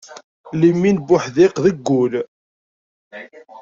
[0.59, 2.13] Limin n wuḥdiq, deg wul.